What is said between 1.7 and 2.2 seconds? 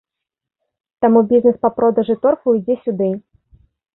продажы